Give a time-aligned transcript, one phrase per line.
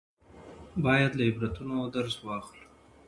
[0.83, 2.65] باید له عبرتونو درس واخلو.